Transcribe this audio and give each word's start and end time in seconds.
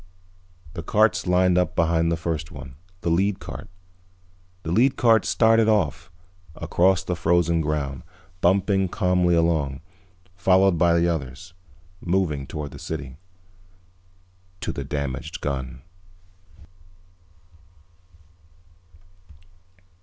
The 0.73 0.81
carts 0.81 1.27
lined 1.27 1.59
up 1.59 1.75
behind 1.75 2.11
the 2.11 2.17
first 2.17 2.51
one, 2.51 2.73
the 3.01 3.11
lead 3.11 3.39
cart. 3.39 3.69
The 4.63 4.71
lead 4.71 4.97
cart 4.97 5.25
started 5.25 5.69
off, 5.69 6.09
across 6.55 7.03
the 7.03 7.15
frozen 7.15 7.61
ground, 7.61 8.01
bumping 8.41 8.87
calmly 8.89 9.35
along, 9.35 9.81
followed 10.35 10.79
by 10.79 10.99
the 10.99 11.07
others. 11.07 11.53
Moving 12.01 12.47
toward 12.47 12.71
the 12.71 12.79
city. 12.79 13.17
To 14.61 14.71
the 14.71 14.83
damaged 14.83 15.39
gun. 15.39 15.83